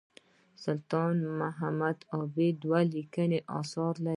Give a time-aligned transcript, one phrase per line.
[0.63, 4.09] سلطان محمد عايل دوه لیکلي اثار لري.